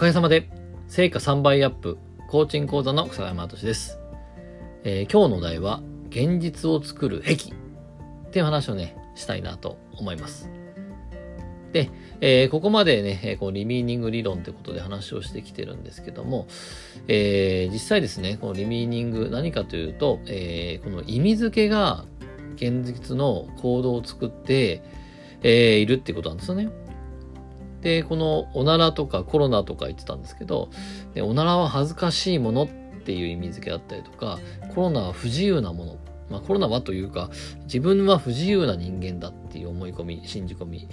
[0.00, 0.48] かげさまで
[0.88, 1.98] 成果3倍アップ
[2.30, 3.98] コーチング講座の草山敏です、
[4.82, 7.36] えー、今日のお題は現実を作る癖っ
[8.30, 10.48] ていう話をねしたいなと思います。
[11.72, 11.90] で、
[12.22, 16.46] えー、ここまでねえ、こうリミーニング理論ということで話をしてきてるんですけども、
[17.06, 22.06] えー、実際ですね、このリミーニング何かというと、えー、この意味付けが
[22.54, 24.82] 現実の行動を作って、
[25.42, 26.70] えー、いるってことなんですよね。
[27.82, 30.70] で、このおならとかコロナとか言ってたんですけど、
[31.22, 32.68] おならは恥ずかしいものっ
[33.02, 34.38] ていう意味付けだったりとか、
[34.74, 35.96] コロナは不自由なもの。
[36.30, 37.30] まあコロナはというか、
[37.64, 40.88] 自分は不自由な人間だっていう思い込み、信じ込み。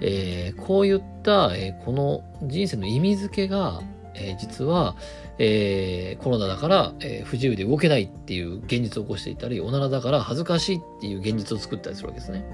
[0.00, 3.80] えー、こういった、えー、この人生の意味付けが、
[4.14, 4.96] えー、実は、
[5.38, 12.44] えー、コロナだから、えー、不自由で動けないっていう現実を起こしていたり、おならだから恥ずかしいっていう現実を作ったりするわけですね。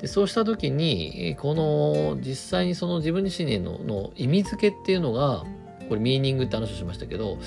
[0.00, 5.44] でそうした時にこの実際にその自分自身のの意味付けっていうのが
[5.88, 7.38] これミーニングって話をしましたけど、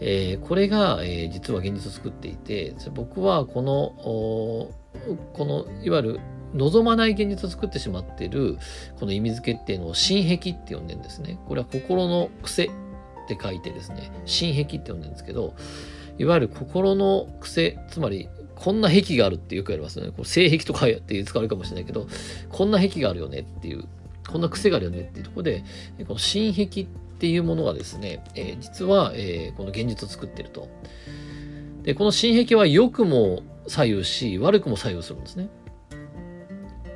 [0.00, 3.94] えー、これが、えー、実は現実を作っていて僕はこの
[5.34, 6.20] このいわゆる
[6.54, 8.58] 望まない現実を作ってしまっている
[8.98, 11.38] この意味付けっていうのを心癖って呼んでるんですね。
[11.46, 12.70] これは心の癖っ
[13.28, 15.54] て書いてですね、心癖って呼んでるんですけど、
[16.18, 18.28] いわゆる心の癖、つまり
[18.60, 20.08] こんな癖があるってよく言われますね。
[20.08, 22.06] こう性癖とかって使われるかもしれないけど、
[22.50, 23.84] こんな癖があるよねっていう、
[24.28, 25.64] こんな癖があるよねっていうところで、
[26.06, 26.86] この心癖っ
[27.18, 30.68] ていうものがですね、えー、実は、えー、この現実を作ってると。
[31.84, 35.48] で、この心癖は良くも左右し、悪くも左右するんですね。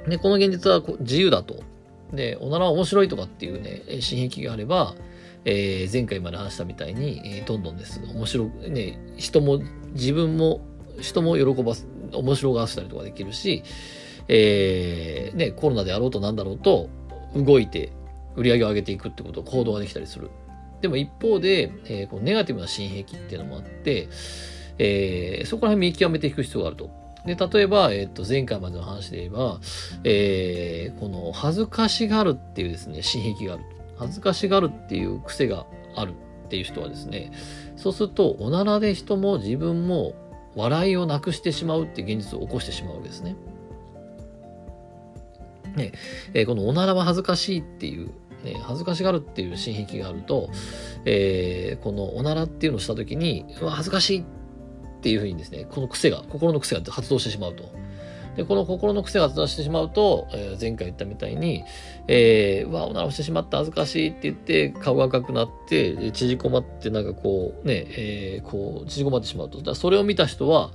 [0.07, 1.63] で、この現実は自由だと。
[2.13, 4.95] で、おならは面白いとかっていうね、心癖があれば、
[5.47, 8.03] えー、前回まで話したみたいに、えー、どんどんです。
[8.15, 9.63] 面白く、ね、人も、
[9.95, 10.61] 自分も
[11.01, 13.63] 人も喜ばす、面白がらせたりとかできるし、
[14.29, 16.89] えー、ね、コロナであろうとなんだろうと、
[17.35, 17.93] 動いて
[18.37, 20.31] 売り上げを上げていくってこと行動ができたりする。
[20.81, 24.09] でも一方で、えー、このネガティブな心癖っていうのもあって、
[24.79, 26.91] えー、そこら辺見極めていく必要があると。
[27.25, 29.61] で、例えば、えっ、ー、と、前回までの話で言えば、
[30.05, 33.65] えー、この恥ずかしがるっていうですね、心癖がある。
[33.97, 35.65] 恥ずかしがるっていう癖が
[35.97, 36.13] ある
[36.45, 37.33] っていう人はですね、
[37.77, 40.15] そうすると、おならで人も自分も
[40.57, 43.37] 笑いをなくしてしまうって現実を起こしてしまうわけですね。
[45.77, 45.93] ね、
[46.35, 48.09] え、このおならは恥ずかしいっていう、
[48.45, 50.51] ね、恥ずかしがるっていう心癖があると、
[51.05, 54.25] えー、このおならっていうのをした時に、うわ、恥ずかしいっ
[55.01, 57.65] ていうふうにですね、この癖が、心の癖が発動してしまうと。
[58.37, 61.65] で、この心の癖が発動してしまうと、えー、前回言ったみたいに、
[62.09, 69.63] えー、わ、おならをしてしまった恥ずかしいって言って、顔が赤くなって、縮こまって、なんかこう、ね、えー、こう、縮こまってしまうと。
[69.63, 70.71] だそれを見た人は、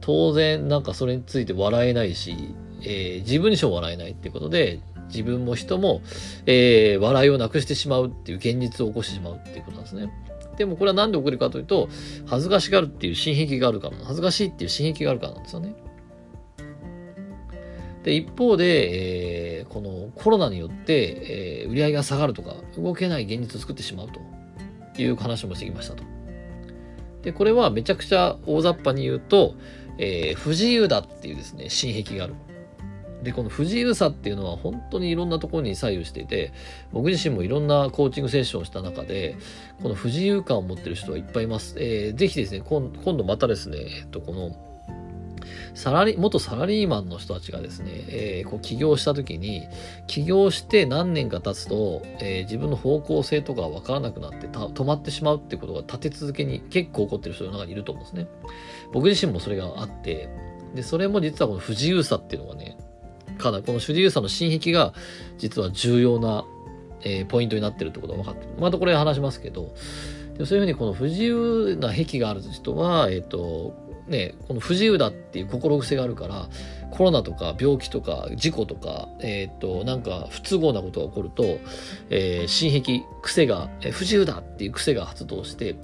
[0.00, 6.02] 当然、なんかそれについて笑えないし、えー、自分にしも笑えないっていうことで、自分も人も、
[6.46, 10.10] えー、笑いをなくしてしまうっていう現実を起こしてしまうっていうことなんですね。
[10.56, 11.88] でもこれは何で起こるかというと、
[12.26, 15.74] 恥ずかしがるっていう心癖があるから、恥ずかしいっていう心癖があるからなんですよね。
[18.04, 24.08] で、一方で、えー、このコロナによって、えー、売り上げが下がるとか、動けない現実を作ってしまう
[24.94, 26.04] という話もしてきましたと。
[27.22, 29.54] で、これはめちゃくちゃ大雑把に言うと、
[29.98, 32.34] えー、不自由だっていうですね、心癖がある。
[33.22, 36.52] で、この不自由さっていうのは本当にいろんなところに左右していて、
[36.92, 39.36] 僕自身もいろんなコーチングセッションをした中で、
[39.82, 41.76] この不自由感を持ってる人はいっぱいいます。
[41.78, 44.50] えー、ぜひですね、今度またですね、えっと、この、
[45.74, 49.62] サラリ、元サラリーマンの人たちがですね、えー、こう起業した時に、
[50.06, 58.28] 起業して何年か経つと、えー、自分の方向性とかわからなくなって止まってしまうってうことが立て続けに結構起こってる人の中にいると思うんですね。
[58.92, 60.28] 僕自身もそれがあって、
[60.74, 62.76] で、それも実はこの不自由さっていうのがね、
[63.38, 64.94] かなこの不自由さの心癖が
[65.38, 66.44] 実は重要な、
[67.02, 68.52] えー、ポイントになってるってことが分かってる。
[68.58, 69.74] またこれ話しますけど、
[70.38, 73.74] でそういうふうにこの不自由な癖がある人は、えっ、ー、と、
[74.08, 76.48] ね、この不自由だっていう心癖があるから、
[76.90, 81.42] コロナとか病気とか事故とか、えっ、と、なんか不都合なことが起こると、
[82.10, 85.76] えー、心癖、癖が、不自由だっていう癖が発動して、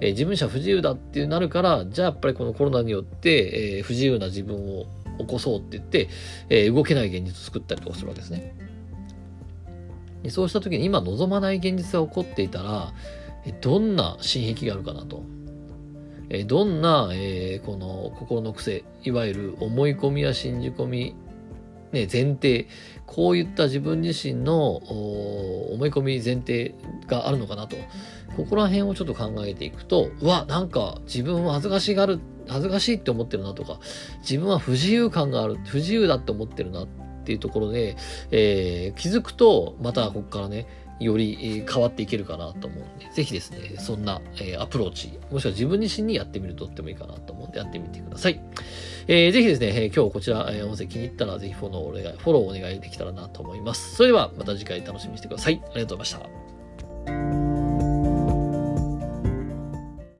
[0.00, 4.86] えー、自分者不自由だっていうなるから、じゃあやっぱりこのコロナによって、えー、不自由な自分を
[5.18, 6.08] 起こそうって言って、
[6.48, 8.54] えー、動けない現実を作ったりとかするわけですね。
[10.30, 12.92] そうした時に今望まない現実が起こっていたら、
[13.60, 15.22] どんな心癖があるかなと。
[16.28, 21.14] えどんな、え、この心の癖、いわゆる思い込みや信じ込み、
[21.92, 22.66] ね、前提、
[23.06, 26.74] こういった自分自身の思い込み前提
[27.06, 27.76] があるのかなと。
[28.36, 33.80] ここら辺をちょっと考えていくと、うわ、なんか自分は恥ずかしがる、恥ずかしいって思ってるなとか、
[34.20, 36.86] 自分は不自由感がある、不自由だって思ってるなっ
[37.24, 37.96] ていうところで、
[38.30, 40.66] えー、気づくと、またここからね、
[40.98, 48.40] より、変わっていけるかなと思うんで、ぜひですね、そんな、えアプローチ、もしくは自分自身にやってみるととってもいいかなと思うんで、やってみてください。
[49.08, 53.96] えーぜひですね、え今日こちら、え音声気に入ったら、ぜひフォローお願い、フォローお願いできたらなと思います。
[53.96, 55.60] それでは、また次回楽しみにしてください。
[55.62, 56.45] ありがとうございました。